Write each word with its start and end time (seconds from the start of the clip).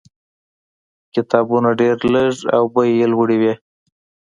کتابونه 1.13 1.69
ډېر 1.79 1.97
لږ 2.13 2.35
او 2.55 2.63
بیې 2.73 2.87
یې 2.99 3.05
لوړې 3.11 3.37
وې. 3.41 3.53